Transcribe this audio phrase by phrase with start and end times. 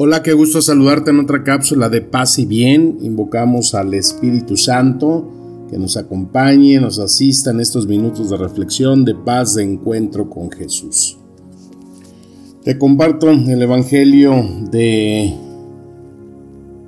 [0.00, 2.98] Hola, qué gusto saludarte en otra cápsula de paz y bien.
[3.02, 5.28] Invocamos al Espíritu Santo
[5.68, 10.52] que nos acompañe, nos asista en estos minutos de reflexión, de paz, de encuentro con
[10.52, 11.18] Jesús.
[12.62, 15.34] Te comparto el Evangelio de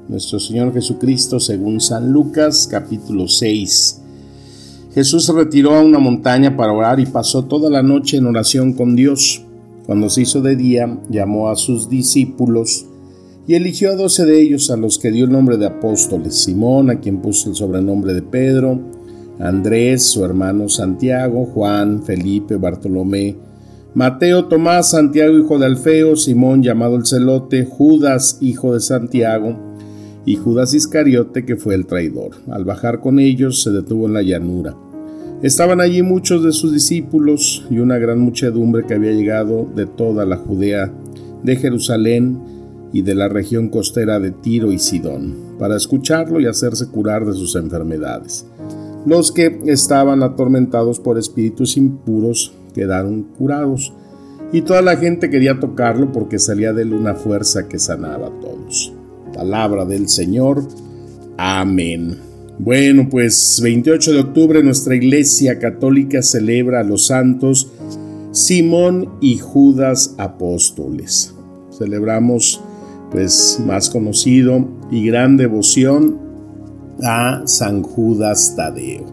[0.07, 4.03] nuestro Señor Jesucristo según San Lucas capítulo 6.
[4.95, 8.73] Jesús se retiró a una montaña para orar y pasó toda la noche en oración
[8.73, 9.45] con Dios.
[9.85, 12.87] Cuando se hizo de día, llamó a sus discípulos
[13.51, 16.89] y eligió a doce de ellos a los que dio el nombre de apóstoles, Simón,
[16.89, 18.81] a quien puso el sobrenombre de Pedro,
[19.41, 23.35] Andrés, su hermano Santiago, Juan, Felipe, Bartolomé,
[23.93, 29.57] Mateo, Tomás, Santiago, hijo de Alfeo, Simón, llamado el celote, Judas, hijo de Santiago,
[30.25, 32.37] y Judas Iscariote, que fue el traidor.
[32.53, 34.77] Al bajar con ellos, se detuvo en la llanura.
[35.43, 40.25] Estaban allí muchos de sus discípulos y una gran muchedumbre que había llegado de toda
[40.25, 40.93] la Judea,
[41.43, 42.50] de Jerusalén,
[42.93, 47.35] y de la región costera de Tiro y Sidón, para escucharlo y hacerse curar de
[47.35, 48.47] sus enfermedades.
[49.07, 53.93] Los que estaban atormentados por espíritus impuros quedaron curados,
[54.53, 58.41] y toda la gente quería tocarlo porque salía de él una fuerza que sanaba a
[58.41, 58.93] todos.
[59.33, 60.67] Palabra del Señor.
[61.37, 62.17] Amén.
[62.59, 67.71] Bueno, pues 28 de octubre nuestra Iglesia Católica celebra a los santos
[68.33, 71.35] Simón y Judas apóstoles.
[71.77, 72.61] Celebramos
[73.11, 76.19] pues más conocido y gran devoción
[77.03, 79.05] a San Judas Tadeo.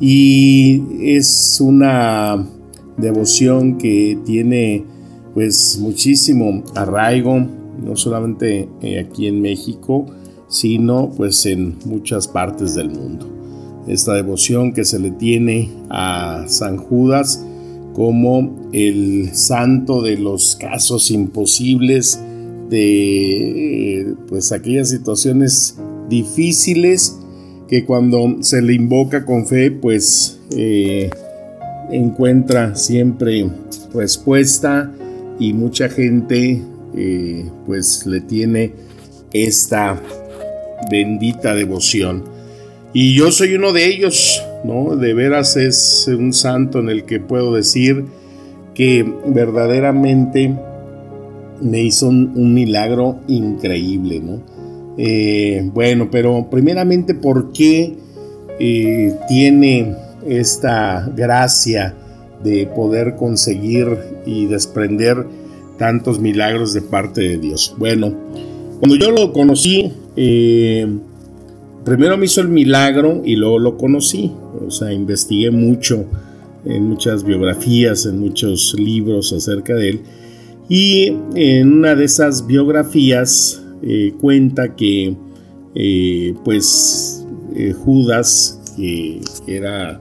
[0.00, 2.46] Y es una
[2.96, 4.84] devoción que tiene
[5.34, 7.46] pues muchísimo arraigo,
[7.84, 10.06] no solamente eh, aquí en México,
[10.48, 13.26] sino pues en muchas partes del mundo.
[13.86, 17.44] Esta devoción que se le tiene a San Judas
[17.94, 22.20] como el santo de los casos imposibles,
[22.68, 25.76] de pues aquellas situaciones
[26.08, 27.18] difíciles
[27.68, 31.10] que cuando se le invoca con fe pues eh,
[31.90, 33.48] encuentra siempre
[33.94, 34.92] respuesta
[35.38, 36.62] y mucha gente
[36.96, 38.72] eh, pues le tiene
[39.32, 40.00] esta
[40.90, 42.24] bendita devoción.
[42.94, 47.20] Y yo soy uno de ellos no de veras es un santo en el que
[47.20, 48.04] puedo decir
[48.74, 50.54] que verdaderamente
[51.60, 54.40] me hizo un, milagro increíble, ¿no?
[54.96, 57.96] Eh, bueno, pero primeramente, ¿por qué
[58.58, 59.94] eh, tiene
[60.26, 61.94] esta gracia
[62.42, 63.88] de poder conseguir
[64.26, 65.26] y desprender
[65.78, 67.74] tantos milagros de parte de Dios?
[67.78, 68.12] Bueno,
[68.80, 70.86] cuando yo lo conocí, eh,
[71.84, 74.32] primero me hizo el milagro y luego lo conocí,
[74.66, 76.04] o sea, investigué mucho
[76.64, 80.00] en muchas biografías, en muchos libros acerca de él
[80.68, 85.16] y en una de esas biografías eh, cuenta que
[85.74, 90.00] eh, pues eh, Judas, que era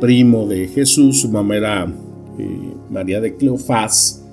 [0.00, 1.92] primo de Jesús, su mamá era
[2.90, 4.24] María de Cleofás,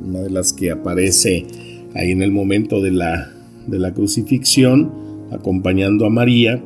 [0.00, 1.46] una de las que aparece
[1.94, 3.30] ahí en el momento de la,
[3.66, 4.92] de la crucifixión,
[5.30, 6.62] acompañando a María,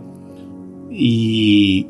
[0.90, 1.86] y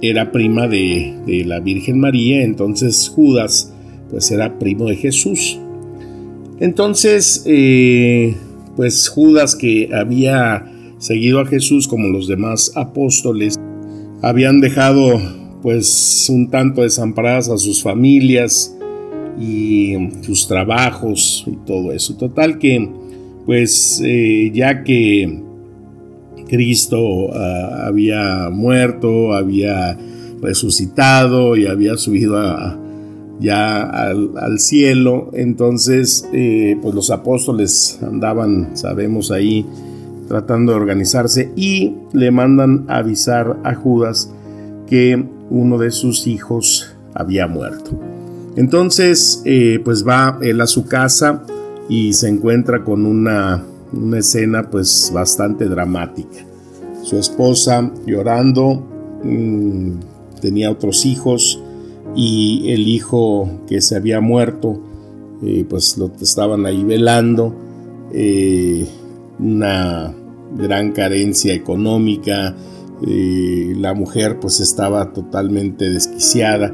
[0.00, 3.71] era prima de, de la Virgen María, entonces Judas
[4.12, 5.58] pues era primo de Jesús.
[6.60, 8.36] Entonces, eh,
[8.76, 13.58] pues Judas que había seguido a Jesús como los demás apóstoles,
[14.20, 15.20] habían dejado
[15.62, 18.76] pues un tanto desamparadas a sus familias
[19.40, 22.14] y sus trabajos y todo eso.
[22.16, 22.88] Total que
[23.46, 25.42] pues eh, ya que
[26.48, 29.98] Cristo ah, había muerto, había
[30.40, 32.78] resucitado y había subido a,
[33.42, 35.30] ya al, cielo.
[35.34, 39.66] Entonces, eh, pues los apóstoles andaban, sabemos ahí,
[40.28, 44.32] tratando de organizarse y le mandan avisar a Judas
[44.86, 47.90] que uno de sus hijos había muerto.
[48.56, 51.44] Entonces, eh, pues va él a su casa
[51.88, 56.44] y se encuentra con una, una escena pues bastante dramática.
[57.02, 58.86] Su esposa llorando,
[59.24, 59.92] mm,
[60.40, 61.62] tenía otros hijos,
[62.14, 64.80] y el hijo que se había muerto
[65.44, 67.52] eh, pues lo estaban ahí velando,
[68.12, 68.86] eh,
[69.40, 70.14] una
[70.56, 72.54] gran carencia económica,
[73.04, 76.72] eh, la mujer pues estaba totalmente desquiciada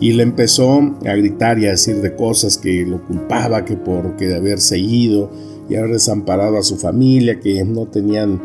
[0.00, 4.28] y le empezó a gritar y a decir de cosas que lo culpaba, que porque
[4.28, 5.30] de haberse ido
[5.68, 8.40] y haber desamparado a su familia, que no tenían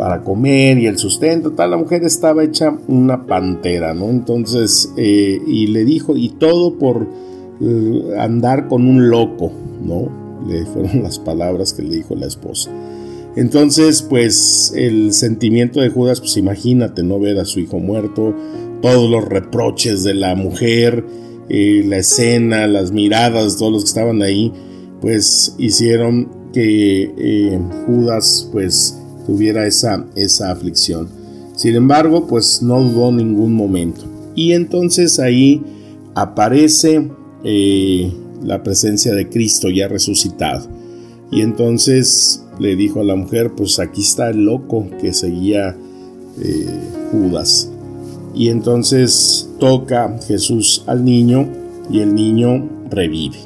[0.00, 4.08] para comer y el sustento, tal, la mujer estaba hecha una pantera, ¿no?
[4.08, 7.06] Entonces, y le dijo, y todo por
[7.60, 9.52] eh, andar con un loco,
[9.84, 10.08] ¿no?
[10.48, 12.70] Le fueron las palabras que le dijo la esposa.
[13.36, 17.20] Entonces, pues el sentimiento de Judas, pues imagínate, ¿no?
[17.20, 18.34] Ver a su hijo muerto,
[18.80, 21.04] todos los reproches de la mujer,
[21.50, 24.50] eh, la escena, las miradas, todos los que estaban ahí,
[25.02, 31.08] pues hicieron que eh, Judas, pues tuviera esa, esa aflicción.
[31.56, 34.02] Sin embargo, pues no dudó ningún momento.
[34.34, 35.62] Y entonces ahí
[36.14, 37.10] aparece
[37.44, 38.12] eh,
[38.42, 40.66] la presencia de Cristo ya resucitado.
[41.30, 45.76] Y entonces le dijo a la mujer, pues aquí está el loco que seguía
[46.42, 46.66] eh,
[47.12, 47.70] Judas.
[48.34, 51.48] Y entonces toca Jesús al niño
[51.90, 53.38] y el niño revive.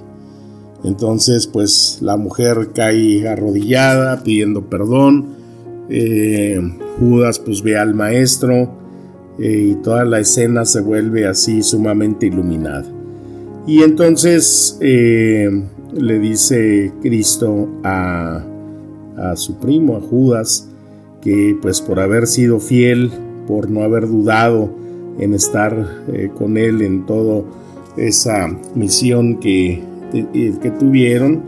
[0.83, 5.44] Entonces pues la mujer cae arrodillada pidiendo perdón.
[5.89, 6.61] Eh,
[6.99, 8.71] Judas pues ve al maestro
[9.39, 12.87] y toda la escena se vuelve así sumamente iluminada.
[13.67, 15.49] Y entonces eh,
[15.95, 18.45] le dice Cristo a,
[19.37, 20.69] su primo, a Judas,
[21.23, 23.11] que pues por haber sido fiel,
[23.47, 24.71] por no haber dudado
[25.19, 27.45] en estar eh, con él en toda
[27.97, 29.83] esa misión que,
[30.13, 31.43] eh, que tuvieron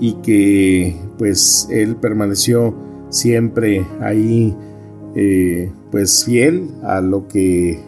[0.00, 2.72] y que pues él permaneció
[3.10, 4.56] siempre ahí
[5.90, 7.78] pues fiel a lo que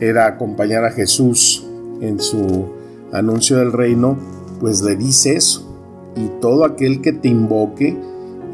[0.00, 1.66] era acompañar a Jesús
[2.00, 2.66] en su
[3.12, 4.16] anuncio del reino,
[4.60, 5.64] pues le dice eso.
[6.16, 7.96] Y todo aquel que te invoque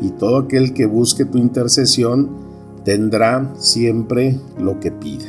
[0.01, 2.31] y todo aquel que busque tu intercesión
[2.85, 5.27] tendrá siempre lo que pida.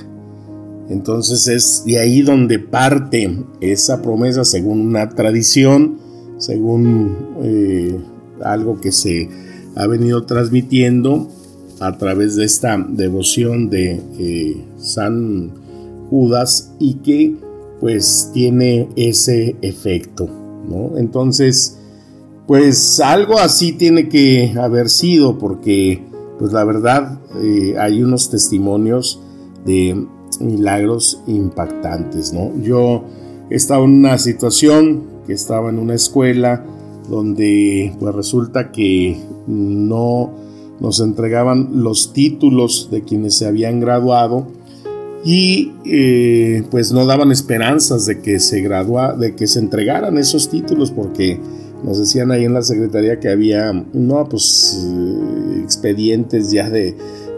[0.89, 5.97] Entonces es de ahí donde parte esa promesa según una tradición,
[6.37, 7.97] según eh,
[8.43, 9.29] algo que se
[9.75, 11.29] ha venido transmitiendo
[11.79, 15.51] a través de esta devoción de eh, San
[16.09, 17.35] Judas y que
[17.79, 20.29] pues tiene ese efecto,
[20.67, 20.97] ¿no?
[20.97, 21.77] Entonces,
[22.47, 26.01] pues algo así tiene que haber sido porque,
[26.39, 29.19] pues la verdad, eh, hay unos testimonios
[29.65, 30.05] de
[30.39, 32.51] milagros impactantes, ¿no?
[32.61, 33.03] Yo
[33.49, 36.65] estaba en una situación que estaba en una escuela
[37.09, 39.17] donde pues resulta que
[39.47, 40.33] no
[40.79, 44.47] nos entregaban los títulos de quienes se habían graduado
[45.23, 50.49] y eh, pues no daban esperanzas de que se gradua, de que se entregaran esos
[50.49, 51.39] títulos porque
[51.83, 56.95] nos decían ahí en la secretaría que había no pues eh, expedientes ya de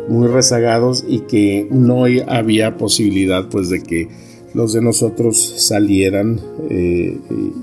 [0.09, 4.09] muy rezagados y que no había posibilidad pues de que
[4.53, 7.17] los de nosotros salieran eh,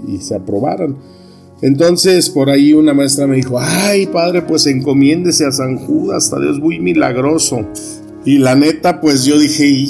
[0.08, 0.96] y se aprobaran.
[1.64, 6.38] Entonces por ahí una maestra me dijo, ay padre, pues encomiéndese a San Judas, hasta
[6.38, 7.66] Dios muy milagroso.
[8.26, 9.87] Y la neta, pues yo dije,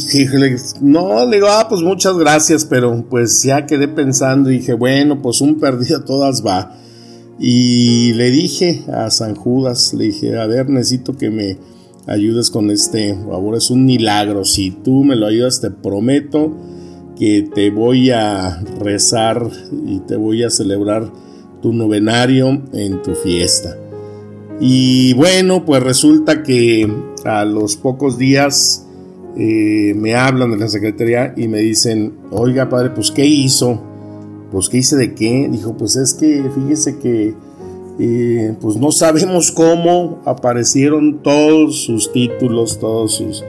[0.81, 5.21] no, le digo, ah, pues muchas gracias, pero pues ya quedé pensando y dije, bueno,
[5.21, 6.79] pues un perdido todas va.
[7.41, 11.59] Y le dije a San Judas, le dije, a ver, necesito que me
[12.07, 16.57] ayudes con este favor, es un milagro, si tú me lo ayudas, te prometo
[17.19, 19.51] que te voy a rezar
[19.89, 21.24] y te voy a celebrar
[21.65, 23.79] tu novenario en tu fiesta.
[24.61, 26.93] Y bueno, pues resulta que
[27.25, 28.87] a los pocos días
[29.39, 33.81] eh, me hablan de la secretaría y me dicen, oiga padre, pues ¿qué hizo?
[34.53, 35.49] Pues ¿qué hice de qué?
[35.51, 37.35] Dijo, pues es que fíjese que
[37.99, 43.43] eh, pues no sabemos cómo aparecieron todos sus títulos, todos sus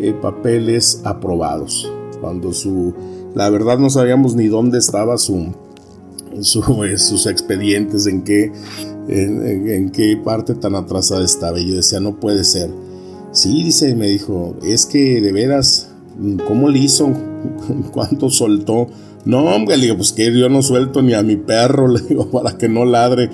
[0.00, 1.88] eh, papeles aprobados.
[2.20, 2.94] Cuando su,
[3.36, 5.54] la verdad no sabíamos ni dónde estaba su,
[6.40, 8.52] sus expedientes, en qué,
[9.08, 11.58] en qué parte tan atrasada estaba.
[11.58, 12.70] Y yo decía, no puede ser.
[13.32, 15.90] Sí, dice, me dijo, es que de veras,
[16.46, 17.12] ¿cómo le hizo?
[17.92, 18.88] ¿Cuánto soltó?
[19.24, 22.30] No, hombre, le digo, pues que yo no suelto ni a mi perro, le digo,
[22.30, 23.30] para que no ladre.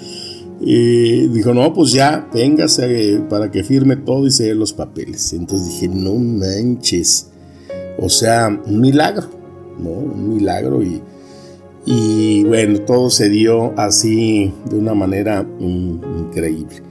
[0.61, 5.33] Y dijo, no, pues ya, téngase para que firme todo y se los papeles.
[5.33, 7.29] Entonces dije, no manches.
[7.99, 9.29] O sea, un milagro,
[9.79, 9.91] ¿no?
[9.91, 11.01] Un milagro y,
[11.87, 16.83] y bueno, todo se dio así de una manera increíble.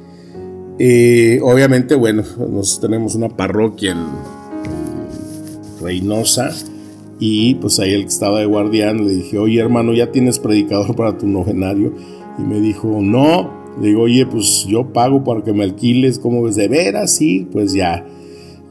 [0.80, 4.06] Eh, obviamente, bueno, nos tenemos una parroquia en,
[5.82, 6.52] Reynosa
[7.20, 10.96] y pues ahí el que estaba de guardián le dije, oye hermano, ¿ya tienes predicador
[10.96, 11.94] para tu novenario?
[12.40, 13.66] Y me dijo, no.
[13.82, 16.56] Le digo, oye, pues yo pago para que me alquiles, ¿cómo ves?
[16.56, 18.06] De veras, sí, pues ya.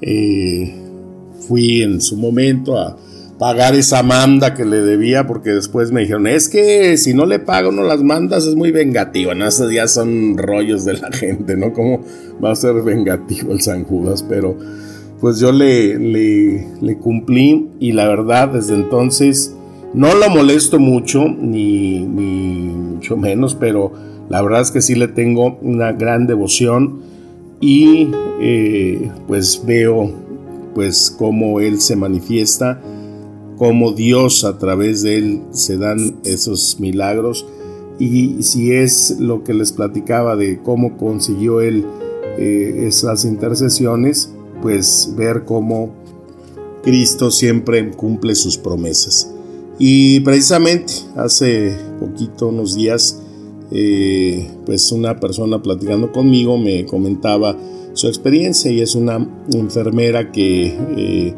[0.00, 0.75] Eh,
[1.47, 2.97] fui en su momento a
[3.44, 7.40] pagar esa manda que le debía porque después me dijeron, es que si no le
[7.40, 9.46] pago no las mandas es muy vengativa, ¿no?
[9.46, 11.74] Esos ya son rollos de la gente, ¿no?
[11.74, 12.00] ¿Cómo
[12.42, 14.22] va a ser vengativo el San Judas?
[14.26, 14.56] Pero
[15.20, 19.54] pues yo le, le, cumplí y la verdad desde entonces
[19.92, 23.92] no lo molesto mucho, ni, ni mucho menos, pero
[24.30, 27.00] la verdad es que sí le tengo una gran devoción
[27.60, 28.08] y
[28.40, 30.10] eh, pues veo
[30.74, 32.80] pues cómo él se manifiesta,
[33.56, 37.46] cómo Dios a través de él se dan esos milagros
[37.99, 41.84] y si es lo que les platicaba de cómo consiguió él
[42.38, 45.94] eh, esas intercesiones, pues ver cómo
[46.82, 49.30] Cristo siempre cumple sus promesas.
[49.78, 53.20] Y precisamente hace poquito, unos días,
[53.70, 57.56] eh, pues una persona platicando conmigo me comentaba
[57.92, 61.34] su experiencia y es una enfermera que eh,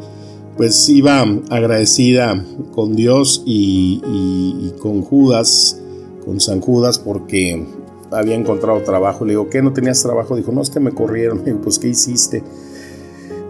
[0.57, 5.79] pues iba agradecida con Dios y, con Judas,
[6.25, 7.65] con San Judas, porque
[8.11, 9.23] había encontrado trabajo.
[9.23, 9.61] Le digo, ¿qué?
[9.61, 10.35] ¿No tenías trabajo?
[10.35, 11.37] Dijo, no, es que me corrieron.
[11.45, 12.43] Le digo, pues, ¿qué hiciste?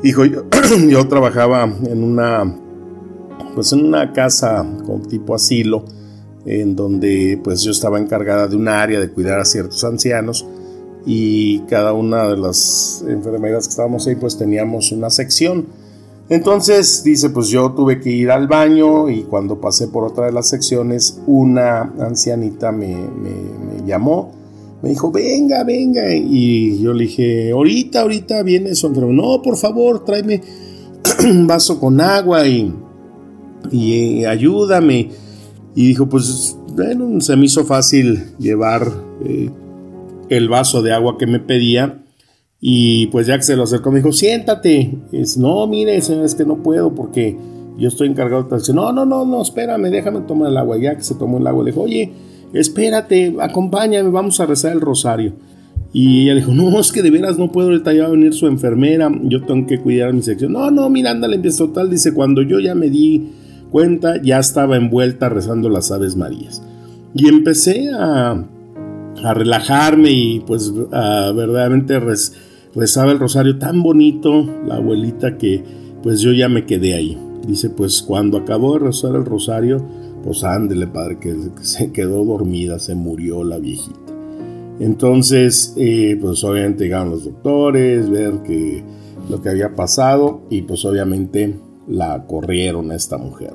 [0.03, 0.23] Dijo,
[0.89, 2.55] yo, trabajaba en una,
[3.55, 5.85] pues en una casa con tipo asilo,
[6.45, 10.45] en donde pues yo estaba encargada de un área de cuidar a ciertos ancianos
[11.05, 15.65] y cada una de las enfermeras que estábamos ahí pues teníamos una sección.
[16.29, 20.33] Entonces dice, pues yo tuve que ir al baño y cuando pasé por otra de
[20.33, 22.97] las secciones, una ancianita me,
[23.85, 24.37] llamó
[24.81, 26.13] me dijo, venga, venga.
[26.13, 28.91] Y yo le dije, ahorita, ahorita viene eso.
[28.93, 30.41] Pero no, por favor, tráeme
[31.23, 32.73] un vaso con agua y,
[33.71, 35.09] y eh, ayúdame.
[35.75, 38.91] Y dijo, pues, bueno, se me hizo fácil llevar
[39.23, 39.49] eh,
[40.29, 42.03] el vaso de agua que me pedía.
[42.59, 44.97] Y pues que se lo acercó, me dijo, siéntate.
[45.11, 47.37] Es, no, mire, señor, es que no puedo porque
[47.77, 48.73] yo estoy encargado de...
[48.73, 50.77] No, no, no, no, espérame, déjame tomar el agua.
[50.79, 52.11] Que se tomó el agua, le dijo, oye,
[52.53, 55.33] espérate, acompáñame, vamos a rezar el rosario.
[55.93, 58.33] Y ella dijo, no, es que de veras no puedo, ahorita ya va a venir
[58.33, 60.51] su enfermera, yo tengo que cuidar mi sección.
[60.51, 63.29] No, no, mira, ándale, empieza total, dice, cuando yo ya me di
[63.71, 66.61] cuenta, ya estaba envuelta rezando las Aves Marías.
[67.13, 68.31] Y empecé a,
[69.23, 71.99] a relajarme y pues a verdaderamente
[72.75, 75.63] rezaba el rosario tan bonito, la abuelita, que
[76.03, 77.17] pues yo ya me quedé ahí.
[77.47, 79.83] Dice, pues cuando acabó de rezar el rosario,
[80.23, 83.99] pues ándele, padre, que, se quedó dormida, se murió la viejita.
[84.79, 88.83] Entonces, eh, pues obviamente llegaron los doctores, ver que
[89.29, 93.53] lo que había pasado y pues obviamente la corrieron a esta mujer.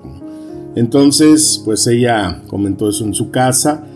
[0.75, 3.87] Entonces, pues ella comentó eso en su casa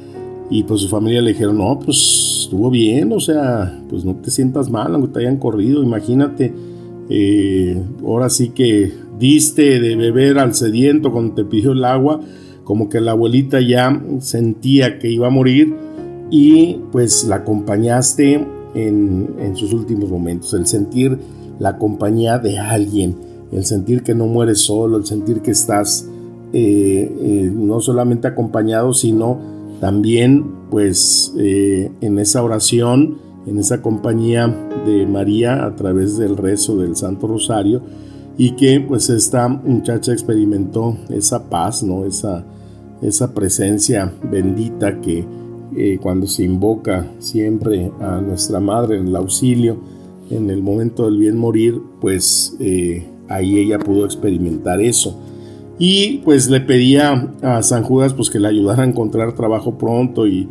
[0.51, 4.31] y pues su familia le dijeron, no, pues estuvo bien, o sea, pues no te
[4.31, 6.53] sientas mal aunque te hayan corrido, imagínate,
[7.09, 12.21] eh, ahora sí que diste de beber al sediento cuando te pidió el agua,
[12.65, 15.75] como que la abuelita ya sentía que iba a morir
[16.31, 21.19] y pues la acompañaste en, sus últimos momentos, el sentir
[21.59, 23.17] la compañía de alguien,
[23.53, 26.09] el sentir que no mueres solo, el sentir que estás
[26.53, 34.49] eh, eh, no solamente acompañado, sino también pues eh, en esa oración, en esa compañía
[34.87, 37.83] de María a través del rezo del Santo Rosario
[38.39, 42.05] y que pues esta muchacha experimentó esa paz, ¿no?
[42.05, 42.45] Esa,
[43.03, 45.25] esa presencia bendita que
[45.77, 49.79] eh, cuando se invoca siempre a nuestra Madre en el auxilio,
[50.31, 55.19] en el momento del bien morir, pues eh, ahí ella pudo experimentar eso.
[55.79, 60.27] Y pues le pedía a San Judas pues que le ayudara a encontrar trabajo pronto
[60.27, 60.49] y,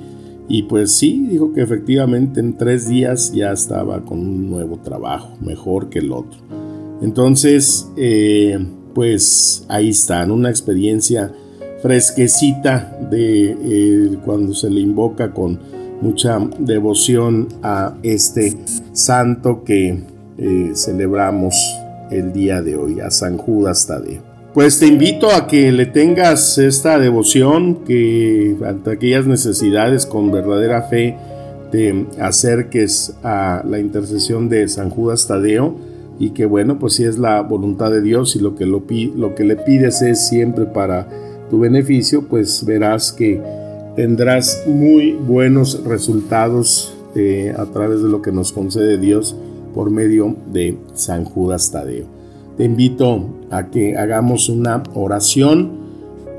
[0.47, 5.35] y pues sí, dijo que efectivamente en tres días ya estaba con un nuevo trabajo,
[5.41, 6.39] mejor que el otro.
[7.01, 8.57] Entonces, eh,
[8.93, 11.31] pues ahí está, en una experiencia
[11.81, 15.59] fresquecita de eh, cuando se le invoca con
[16.01, 18.55] mucha devoción a este
[18.93, 20.03] santo que
[20.37, 21.55] eh, celebramos
[22.11, 24.24] el día de hoy, a San Judas Tadeo.
[24.55, 30.83] Pues te invito a que le tengas esta devoción, que ante aquellas necesidades con verdadera
[30.83, 31.17] fe
[31.73, 35.75] te acerques a la intercesión de San Judas Tadeo
[36.19, 38.81] y que bueno, pues si es la voluntad de Dios y lo que, lo,
[39.17, 41.09] lo que le pides es siempre para
[41.49, 43.41] tu beneficio, pues verás que
[43.97, 49.35] tendrás muy buenos resultados eh, a través de lo que nos concede Dios
[49.73, 52.14] por medio de San Judas Tadeo.
[52.57, 55.71] Te invito a que hagamos una oración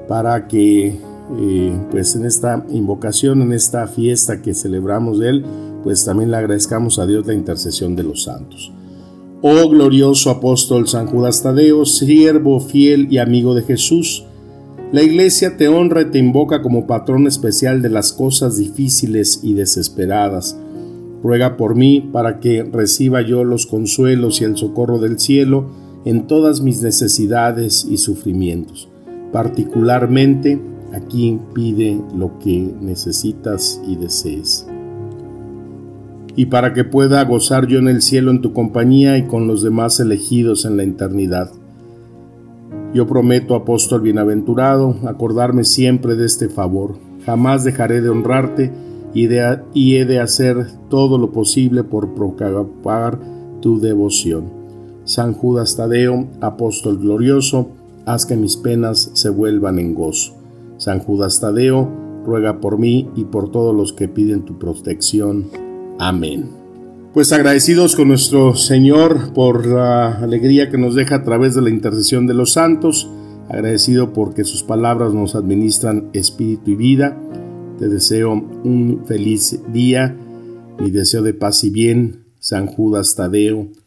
[0.09, 0.99] para que
[1.39, 5.45] eh, pues en esta invocación, en esta fiesta que celebramos de Él,
[5.83, 8.73] pues también le agradezcamos a Dios la intercesión de los santos.
[9.43, 14.25] Oh glorioso apóstol San Judas Tadeo, siervo fiel y amigo de Jesús,
[14.93, 19.53] la iglesia te honra y te invoca como patrón especial de las cosas difíciles y
[19.53, 20.57] desesperadas.
[21.23, 25.67] Ruega por mí para que reciba yo los consuelos y el socorro del cielo
[26.07, 28.89] en todas mis necesidades y sufrimientos.
[29.33, 30.59] Particularmente
[30.95, 34.67] aquí pide lo que necesitas y desees.
[36.35, 39.63] Y para que pueda gozar yo en el cielo en tu compañía y con los
[39.63, 41.51] demás elegidos en la eternidad
[42.97, 46.95] yo prometo, apóstol bienaventurado, acordarme siempre de este favor.
[47.27, 48.73] Jamás dejaré de honrarte
[49.13, 53.19] y, he de hacer todo lo posible por propagar
[53.61, 54.56] tu devoción.
[55.07, 57.69] San Judas Tadeo, apóstol glorioso,
[58.07, 60.35] haz que mis penas se vuelvan en gozo.
[60.79, 61.89] San Judas Tadeo,
[62.25, 65.47] ruega por mí y por todos los que piden tu protección.
[66.01, 66.51] Amén.
[67.15, 71.71] Pues agradecidos con nuestro Señor por la alegría que nos deja a través de la
[71.71, 73.09] intercesión de los santos,
[73.49, 77.17] agradecido porque sus palabras nos administran espíritu y vida.
[77.79, 80.17] Te deseo un feliz día,
[80.81, 82.25] mi deseo de paz y bien.
[82.41, 83.69] San Judas Tadeo,